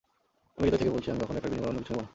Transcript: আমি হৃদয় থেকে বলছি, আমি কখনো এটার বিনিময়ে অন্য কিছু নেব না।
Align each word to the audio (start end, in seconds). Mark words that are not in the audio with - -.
আমি 0.57 0.65
হৃদয় 0.67 0.81
থেকে 0.81 0.93
বলছি, 0.95 1.07
আমি 1.11 1.19
কখনো 1.23 1.37
এটার 1.39 1.51
বিনিময়ে 1.53 1.69
অন্য 1.71 1.79
কিছু 1.83 1.91
নেব 1.93 2.01
না। 2.03 2.07